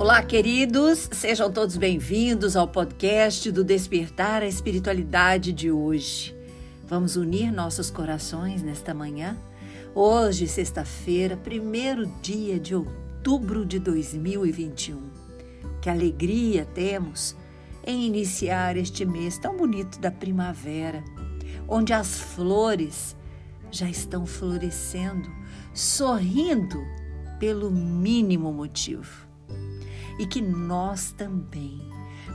[0.00, 6.34] Olá, queridos, sejam todos bem-vindos ao podcast do Despertar a Espiritualidade de hoje.
[6.86, 9.36] Vamos unir nossos corações nesta manhã?
[9.94, 15.10] Hoje, sexta-feira, primeiro dia de outubro de 2021.
[15.82, 17.36] Que alegria temos
[17.86, 21.04] em iniciar este mês tão bonito da primavera,
[21.68, 23.14] onde as flores
[23.70, 25.30] já estão florescendo,
[25.74, 26.82] sorrindo
[27.38, 29.28] pelo mínimo motivo
[30.20, 31.80] e que nós também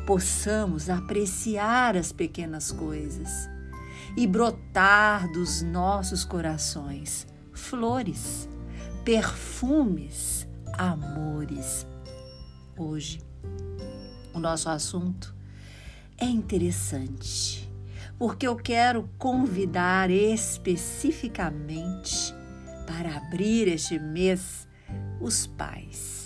[0.07, 3.48] possamos apreciar as pequenas coisas
[4.17, 8.49] e brotar dos nossos corações flores,
[9.03, 11.85] perfumes, amores.
[12.75, 13.21] Hoje,
[14.33, 15.36] o nosso assunto
[16.17, 17.72] é interessante,
[18.17, 22.33] porque eu quero convidar especificamente
[22.88, 24.67] para abrir este mês
[25.22, 26.24] os pais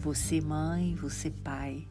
[0.00, 1.86] você, mãe, você, pai.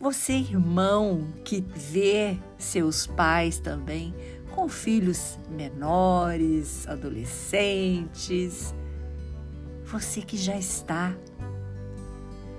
[0.00, 4.12] Você, irmão, que vê seus pais também
[4.50, 8.74] com filhos menores, adolescentes.
[9.84, 11.14] Você que já está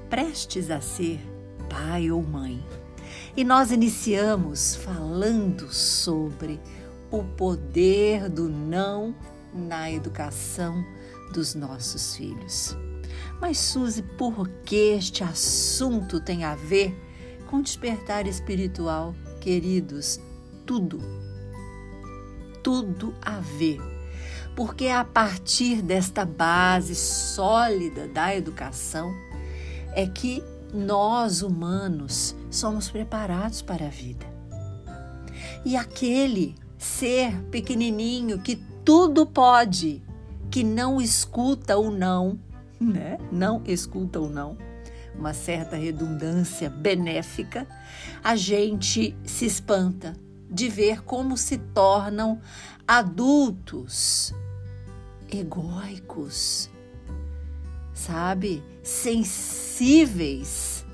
[0.09, 1.19] prestes a ser
[1.69, 2.65] pai ou mãe.
[3.35, 6.61] E nós iniciamos falando sobre
[7.11, 9.13] o poder do não
[9.53, 10.81] na educação
[11.33, 12.77] dos nossos filhos.
[13.39, 16.95] Mas, Suzy, por que este assunto tem a ver
[17.47, 19.15] com despertar espiritual?
[19.39, 20.19] Queridos,
[20.65, 20.99] tudo.
[22.63, 23.79] Tudo a ver.
[24.55, 29.11] Porque a partir desta base sólida da educação
[29.95, 34.25] é que nós humanos somos preparados para a vida.
[35.65, 40.01] E aquele ser pequenininho que tudo pode,
[40.49, 42.39] que não escuta o não,
[42.81, 43.17] né?
[43.31, 44.57] Não escuta ou não,
[45.15, 47.67] uma certa redundância benéfica,
[48.23, 50.15] a gente se espanta
[50.49, 52.41] de ver como se tornam
[52.87, 54.33] adultos
[55.31, 56.69] egóicos,
[57.93, 58.63] sabe?
[58.83, 60.85] Sensíveis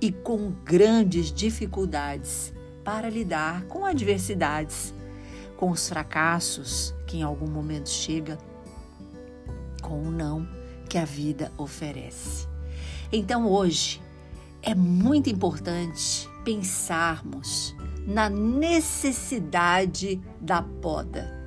[0.00, 2.54] e com grandes dificuldades
[2.84, 4.94] para lidar com adversidades,
[5.56, 8.38] com os fracassos que em algum momento chega,
[9.82, 12.46] com o não que a vida oferece.
[13.12, 14.00] Então hoje
[14.62, 17.74] é muito importante pensarmos
[18.06, 21.42] na necessidade da poda.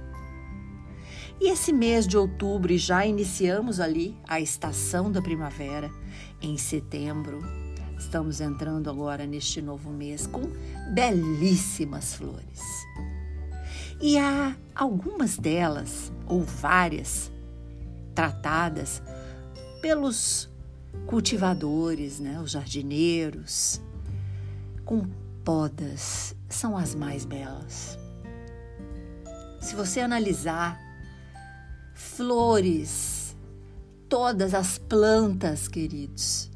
[1.40, 5.92] E esse mês de outubro, já iniciamos ali a estação da primavera,
[6.42, 7.40] em setembro,
[7.98, 10.42] estamos entrando agora neste novo mês com
[10.94, 12.62] belíssimas flores.
[14.02, 17.32] E há algumas delas, ou várias,
[18.16, 19.02] tratadas
[19.82, 20.50] pelos
[21.06, 23.82] cultivadores, né, os jardineiros,
[24.84, 25.06] com
[25.44, 27.98] podas, são as mais belas.
[29.62, 30.80] Se você analisar
[31.94, 33.36] flores,
[34.10, 36.50] todas as plantas, queridos,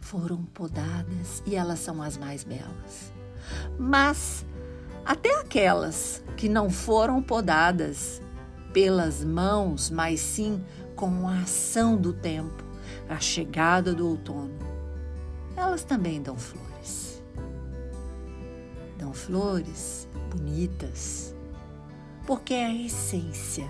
[0.00, 3.12] foram podadas e elas são as mais belas.
[3.78, 4.44] Mas
[5.04, 8.22] até aquelas que não foram podadas
[8.72, 10.62] pelas mãos, mas sim
[10.94, 12.64] com a ação do tempo,
[13.08, 14.58] a chegada do outono,
[15.56, 17.22] elas também dão flores.
[18.98, 21.34] Dão flores bonitas,
[22.26, 23.68] porque é a essência.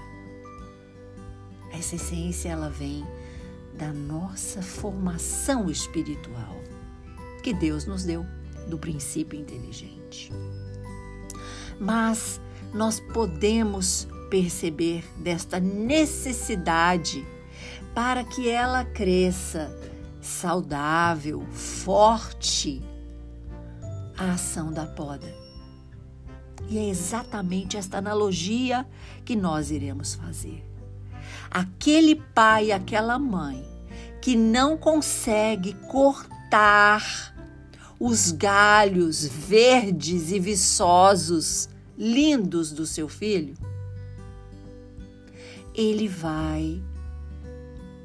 [1.72, 3.04] Essa essência ela vem
[3.76, 6.56] da nossa formação espiritual
[7.42, 8.24] que Deus nos deu
[8.68, 10.32] do princípio inteligente.
[11.78, 12.40] Mas
[12.72, 17.24] nós podemos perceber desta necessidade
[17.94, 19.72] para que ela cresça
[20.20, 22.82] saudável, forte,
[24.18, 25.32] a ação da poda.
[26.68, 28.84] E é exatamente esta analogia
[29.24, 30.64] que nós iremos fazer.
[31.48, 33.64] Aquele pai, aquela mãe
[34.20, 37.32] que não consegue cortar
[38.00, 43.56] os galhos verdes e viçosos, lindos do seu filho,
[45.74, 46.82] ele vai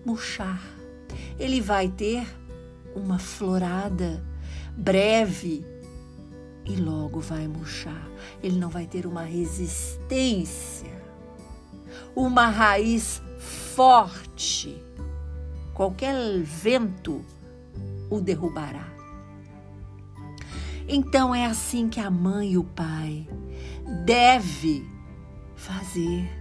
[0.06, 0.62] murchar.
[1.38, 2.28] Ele vai ter
[2.96, 4.24] uma florada
[4.76, 5.66] breve
[6.66, 8.08] e logo vai murchar.
[8.42, 10.92] Ele não vai ter uma resistência,
[12.16, 14.84] uma raiz forte.
[15.74, 17.24] Qualquer vento
[18.10, 18.88] o derrubará.
[20.88, 23.28] Então é assim que a mãe e o pai
[24.06, 24.84] deve
[25.56, 26.39] fazer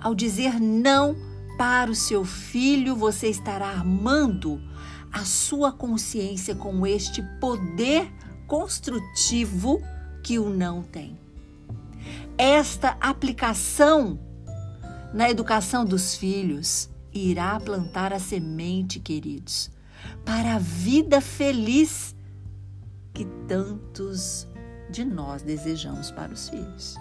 [0.00, 1.16] ao dizer não
[1.58, 4.60] para o seu filho, você estará armando
[5.12, 8.10] a sua consciência com este poder
[8.46, 9.82] construtivo
[10.22, 11.18] que o não tem.
[12.38, 14.18] Esta aplicação
[15.12, 19.70] na educação dos filhos irá plantar a semente, queridos,
[20.24, 22.14] para a vida feliz
[23.12, 24.46] que tantos
[24.90, 26.96] de nós desejamos para os filhos.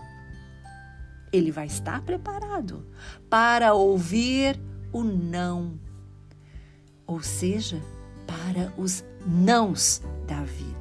[1.31, 2.86] Ele vai estar preparado
[3.30, 4.60] para ouvir
[4.92, 5.80] o não,
[7.06, 7.81] ou seja,
[8.26, 10.80] para os nãos da vida.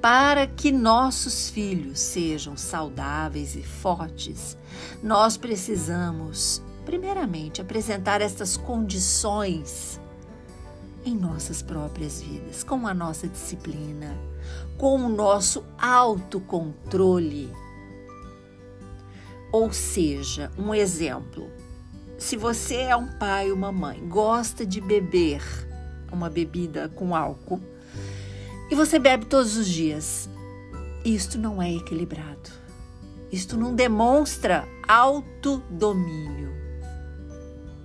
[0.00, 4.56] Para que nossos filhos sejam saudáveis e fortes,
[5.02, 10.00] nós precisamos, primeiramente, apresentar estas condições
[11.04, 14.16] em nossas próprias vidas, com a nossa disciplina,
[14.78, 17.52] com o nosso autocontrole.
[19.52, 21.50] Ou seja, um exemplo:
[22.18, 25.42] se você é um pai ou uma mãe, gosta de beber
[26.12, 27.60] uma bebida com álcool
[28.70, 30.30] e você bebe todos os dias,
[31.04, 32.50] isto não é equilibrado.
[33.32, 36.50] Isto não demonstra autodomínio.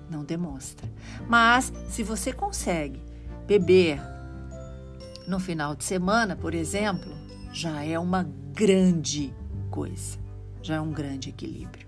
[0.09, 0.87] Não demonstra.
[1.27, 3.01] Mas se você consegue
[3.47, 3.99] beber
[5.27, 7.11] no final de semana, por exemplo,
[7.51, 9.33] já é uma grande
[9.71, 10.19] coisa,
[10.65, 11.87] já é um grande equilíbrio.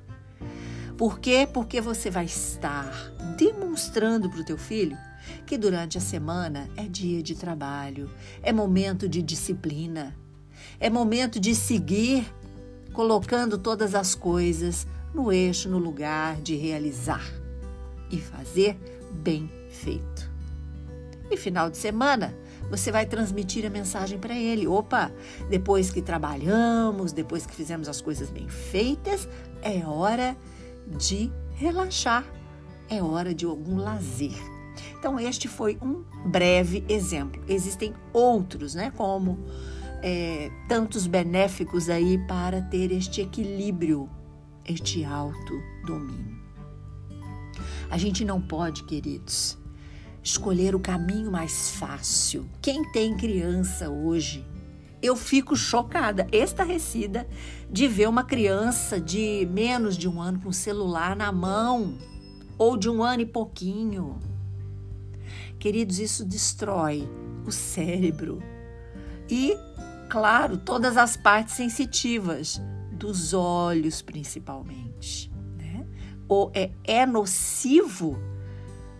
[0.97, 1.47] Por quê?
[1.51, 4.97] Porque você vai estar demonstrando para o teu filho
[5.45, 8.09] que durante a semana é dia de trabalho,
[8.41, 10.15] é momento de disciplina,
[10.79, 12.25] é momento de seguir
[12.93, 17.25] colocando todas as coisas no eixo, no lugar de realizar
[18.09, 18.77] e fazer
[19.11, 20.29] bem feito.
[21.29, 22.33] E final de semana,
[22.69, 25.11] você vai transmitir a mensagem para ele: opa,
[25.49, 29.27] depois que trabalhamos, depois que fizemos as coisas bem feitas,
[29.61, 30.35] é hora
[30.87, 32.25] de relaxar,
[32.89, 34.37] é hora de algum lazer.
[34.99, 37.41] Então, este foi um breve exemplo.
[37.47, 38.91] Existem outros, né?
[38.95, 39.39] Como
[40.01, 44.09] é, tantos benéficos aí para ter este equilíbrio,
[44.65, 45.53] este alto
[45.85, 46.37] domínio.
[47.89, 49.57] A gente não pode, queridos,
[50.27, 52.49] escolher o caminho mais fácil.
[52.61, 54.45] Quem tem criança hoje,
[55.01, 57.27] eu fico chocada, estarrecida,
[57.71, 61.97] de ver uma criança de menos de um ano com celular na mão,
[62.57, 64.19] ou de um ano e pouquinho.
[65.59, 67.07] Queridos, isso destrói
[67.45, 68.43] o cérebro
[69.29, 69.57] e,
[70.09, 75.31] claro, todas as partes sensitivas, dos olhos principalmente.
[75.55, 75.85] Né?
[76.27, 78.19] Ou é, é nocivo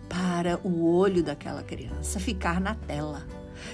[0.08, 3.26] para o olho daquela criança ficar na tela.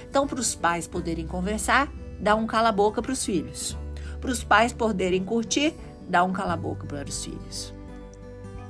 [0.09, 3.77] Então, para os pais poderem conversar, dá um cala-boca para os filhos.
[4.19, 5.73] Para os pais poderem curtir,
[6.09, 7.73] dá um cala-boca para os filhos.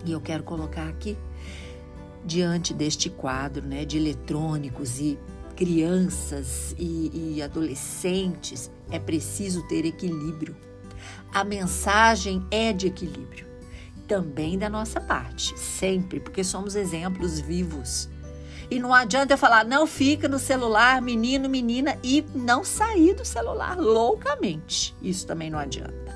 [0.05, 1.17] E eu quero colocar aqui,
[2.23, 5.17] diante deste quadro né, de eletrônicos e
[5.55, 10.55] crianças e, e adolescentes, é preciso ter equilíbrio.
[11.33, 13.54] A mensagem é de equilíbrio
[14.07, 18.09] também da nossa parte, sempre, porque somos exemplos vivos.
[18.69, 23.23] E não adianta eu falar, não fica no celular, menino, menina, e não sair do
[23.23, 24.95] celular loucamente.
[25.01, 26.15] Isso também não adianta.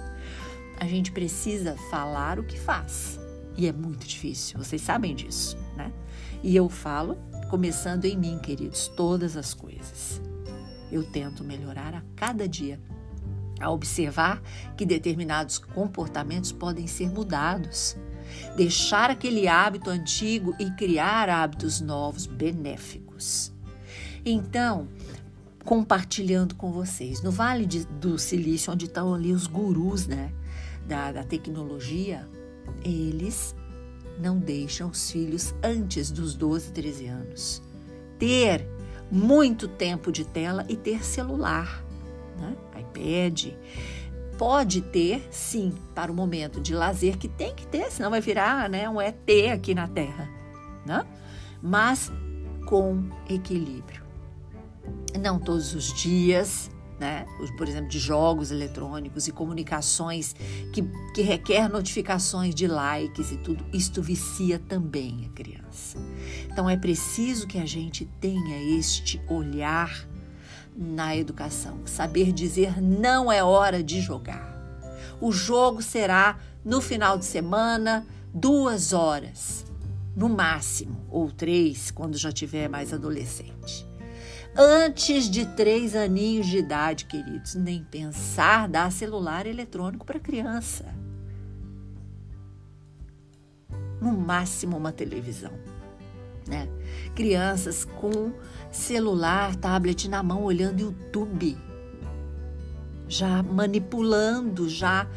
[0.80, 3.20] A gente precisa falar o que faz.
[3.56, 5.92] E é muito difícil, vocês sabem disso, né?
[6.42, 7.18] E eu falo,
[7.50, 10.22] começando em mim, queridos, todas as coisas.
[10.92, 12.80] Eu tento melhorar a cada dia
[13.60, 14.42] a observar
[14.76, 17.98] que determinados comportamentos podem ser mudados,
[18.56, 23.54] deixar aquele hábito antigo e criar hábitos novos benéficos.
[24.26, 24.88] Então,
[25.64, 30.32] compartilhando com vocês, no Vale de, do Silício, onde estão ali os gurus né,
[30.88, 32.28] da, da tecnologia,
[32.84, 33.56] eles
[34.20, 37.70] não deixam os filhos antes dos 12, 13 anos
[38.20, 38.68] ter
[39.10, 41.84] muito tempo de tela e ter celular
[42.40, 42.56] né?
[42.90, 43.54] iPad.
[44.38, 48.70] Pode ter, sim, para o momento de lazer que tem que ter, senão vai virar
[48.70, 50.30] né, um ET aqui na Terra.
[50.86, 51.06] Né?
[51.62, 52.12] Mas
[52.66, 54.04] com equilíbrio.
[55.20, 57.26] Não todos os dias, né?
[57.58, 60.36] por exemplo, de jogos eletrônicos e comunicações
[60.72, 65.98] que, que requer notificações de likes e tudo, isto vicia também a criança.
[66.50, 70.08] Então é preciso que a gente tenha este olhar
[70.80, 71.82] na educação.
[71.86, 74.58] Saber dizer não é hora de jogar.
[75.20, 79.66] O jogo será no final de semana, duas horas,
[80.16, 83.86] no máximo, ou três, quando já tiver mais adolescente.
[84.56, 90.86] Antes de três aninhos de idade, queridos, nem pensar dar celular eletrônico para criança.
[94.02, 95.52] No máximo, uma televisão.
[96.48, 96.68] Né?
[97.16, 98.34] Crianças com
[98.72, 101.58] celular, tablet na mão, olhando YouTube,
[103.08, 105.08] já manipulando, já,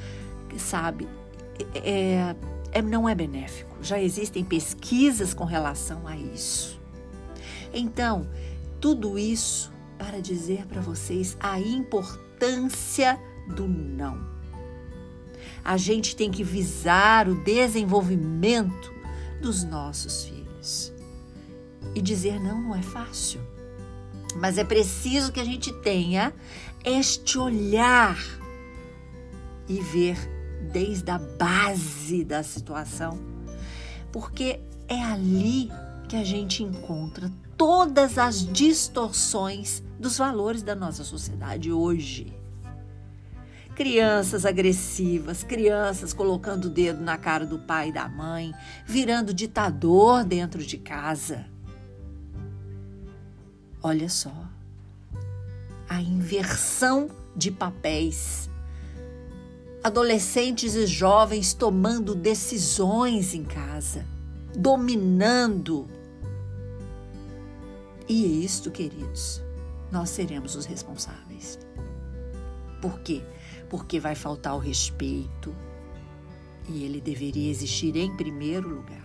[0.57, 1.09] sabe,
[1.75, 2.35] é,
[2.73, 3.77] é, não é benéfico.
[3.83, 6.81] Já existem pesquisas com relação a isso.
[7.73, 8.27] Então,
[8.81, 13.19] tudo isso para dizer para vocês a importância
[13.55, 14.33] do não.
[15.65, 18.93] A gente tem que visar o desenvolvimento
[19.41, 20.92] dos nossos filhos.
[21.95, 23.41] E dizer não não é fácil.
[24.37, 26.33] Mas é preciso que a gente tenha
[26.85, 28.19] este olhar
[29.69, 30.17] e ver
[30.73, 33.19] desde a base da situação,
[34.11, 35.71] porque é ali
[36.09, 42.37] que a gente encontra todas as distorções dos valores da nossa sociedade hoje.
[43.75, 48.53] Crianças agressivas, crianças colocando o dedo na cara do pai e da mãe,
[48.85, 51.52] virando ditador dentro de casa.
[53.83, 54.33] Olha só,
[55.89, 58.49] a inversão de papéis.
[59.83, 64.07] Adolescentes e jovens tomando decisões em casa,
[64.55, 65.89] dominando.
[68.09, 69.43] E isto, queridos,
[69.91, 71.59] nós seremos os responsáveis.
[72.81, 73.21] Por quê?
[73.69, 75.53] Porque vai faltar o respeito
[76.69, 79.03] e ele deveria existir em primeiro lugar.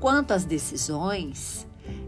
[0.00, 1.64] Quanto às decisões,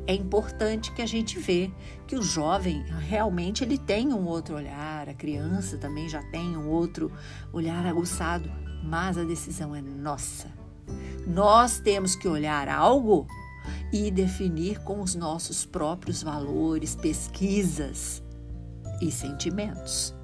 [0.07, 1.71] é importante que a gente vê
[2.07, 6.69] que o jovem realmente ele tem um outro olhar, a criança também já tem um
[6.69, 7.11] outro
[7.53, 8.51] olhar aguçado,
[8.83, 10.49] mas a decisão é nossa.
[11.27, 13.27] Nós temos que olhar algo
[13.91, 18.23] e definir com os nossos próprios valores, pesquisas
[19.01, 20.15] e sentimentos.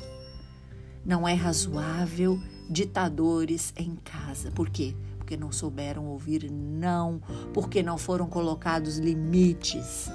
[1.04, 2.38] Não é razoável
[2.69, 4.50] ditadores em casa.
[4.50, 4.95] Por quê?
[5.30, 7.22] Porque não souberam ouvir não,
[7.54, 10.10] porque não foram colocados limites.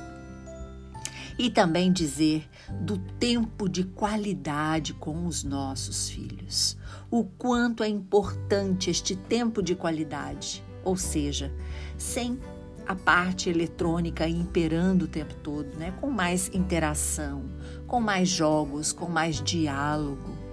[1.40, 2.46] E também dizer
[2.82, 6.78] do tempo de qualidade com os nossos filhos.
[7.10, 11.50] O quanto é importante este tempo de qualidade, ou seja,
[11.98, 12.38] sem
[12.86, 15.94] a parte eletrônica imperando o tempo todo, né?
[16.02, 17.46] com mais interação,
[17.88, 20.45] com mais jogos, com mais diálogo.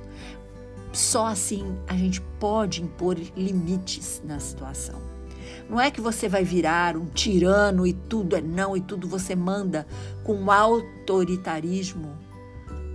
[0.93, 5.01] Só assim a gente pode impor limites na situação.
[5.69, 9.35] Não é que você vai virar um tirano e tudo é não e tudo você
[9.35, 9.87] manda
[10.23, 12.17] com autoritarismo.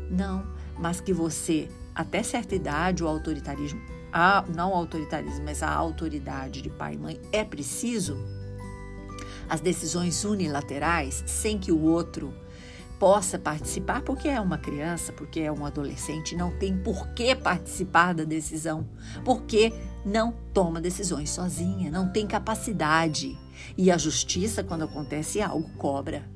[0.10, 0.46] Não,
[0.77, 3.82] mas que você, até certa idade, o autoritarismo,
[4.13, 8.18] a, não o autoritarismo, mas a autoridade de pai e mãe é preciso
[9.50, 12.34] as decisões unilaterais sem que o outro
[13.00, 18.13] possa participar, porque é uma criança, porque é um adolescente, não tem por que participar
[18.13, 18.88] da decisão,
[19.24, 19.74] porque
[20.06, 23.38] não toma decisões sozinha, não tem capacidade.
[23.77, 26.27] E a justiça, quando acontece algo, cobra.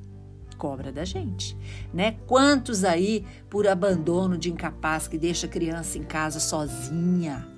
[0.58, 1.56] Cobra da gente,
[1.92, 2.12] né?
[2.26, 7.48] Quantos aí por abandono de incapaz que deixa a criança em casa sozinha,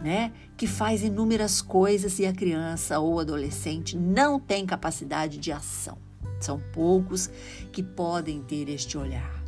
[0.00, 0.32] né?
[0.56, 6.03] Que faz inúmeras coisas e a criança ou adolescente não tem capacidade de ação.
[6.44, 7.30] São poucos
[7.72, 9.42] que podem ter este olhar.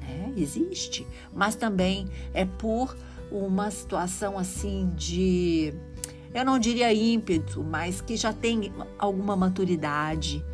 [0.00, 0.32] Né?
[0.36, 2.96] Existe, mas também é por
[3.30, 5.74] uma situação assim de,
[6.32, 10.44] eu não diria ímpeto, mas que já tem alguma maturidade,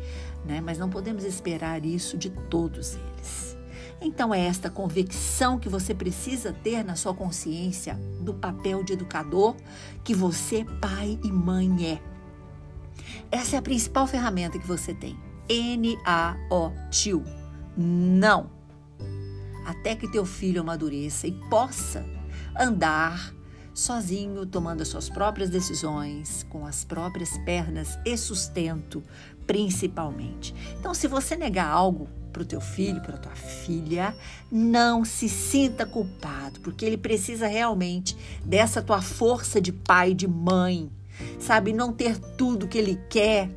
[0.45, 0.59] né?
[0.59, 3.57] Mas não podemos esperar isso de todos eles.
[4.01, 9.55] Então é esta convicção que você precisa ter na sua consciência do papel de educador
[10.03, 12.01] que você, pai e mãe, é.
[13.31, 15.17] Essa é a principal ferramenta que você tem.
[15.49, 17.23] N-A-O-Tio.
[17.77, 18.49] Não.
[19.65, 22.05] Até que teu filho amadureça e possa
[22.59, 23.33] andar
[23.73, 29.03] sozinho, tomando as suas próprias decisões, com as próprias pernas e sustento,
[29.47, 30.53] principalmente.
[30.79, 34.15] Então, se você negar algo para o teu filho, para a tua filha,
[34.51, 40.91] não se sinta culpado, porque ele precisa realmente dessa tua força de pai, de mãe,
[41.39, 41.73] sabe?
[41.73, 43.49] Não ter tudo que ele quer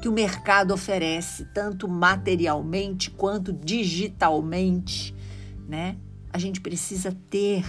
[0.00, 5.14] que o mercado oferece, tanto materialmente quanto digitalmente,
[5.68, 5.96] né?
[6.32, 7.64] A gente precisa ter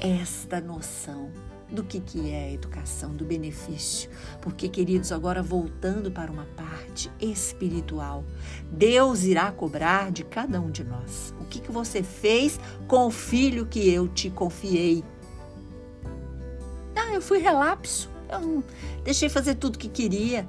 [0.00, 1.30] esta noção
[1.72, 4.10] do que, que é a educação, do benefício.
[4.40, 8.24] Porque, queridos, agora voltando para uma parte espiritual,
[8.70, 11.34] Deus irá cobrar de cada um de nós.
[11.40, 15.02] O que, que você fez com o filho que eu te confiei?
[16.94, 18.62] Ah, eu fui relapso, eu
[19.02, 20.46] deixei fazer tudo que queria.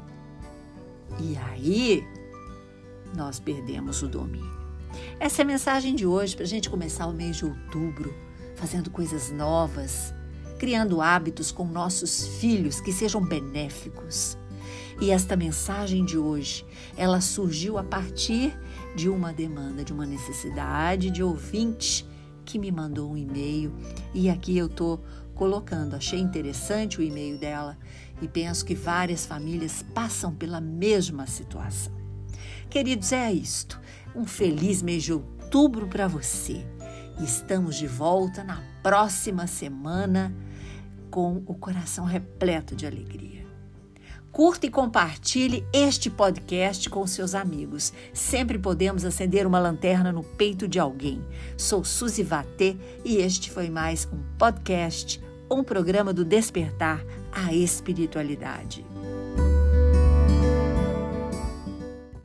[1.20, 2.08] E aí,
[3.16, 4.64] nós perdemos o domínio.
[5.20, 8.14] Essa é a mensagem de hoje para a gente começar o mês de outubro
[8.56, 10.14] fazendo coisas novas
[10.64, 14.38] criando hábitos com nossos filhos que sejam benéficos.
[15.02, 16.66] E esta mensagem de hoje,
[16.96, 18.58] ela surgiu a partir
[18.96, 22.08] de uma demanda, de uma necessidade de ouvinte
[22.46, 23.74] que me mandou um e-mail
[24.14, 25.00] e aqui eu tô
[25.34, 25.96] colocando.
[25.96, 27.78] Achei interessante o e-mail dela
[28.22, 31.94] e penso que várias famílias passam pela mesma situação.
[32.70, 33.80] Queridos, é isto.
[34.16, 36.66] Um feliz mês de outubro para você.
[37.22, 40.36] Estamos de volta na próxima semana
[41.12, 43.43] com o coração repleto de alegria.
[44.34, 47.94] Curta e compartilhe este podcast com seus amigos.
[48.12, 51.24] Sempre podemos acender uma lanterna no peito de alguém.
[51.56, 52.76] Sou Suzy Vatê
[53.06, 58.84] e este foi mais um podcast, um programa do Despertar a Espiritualidade.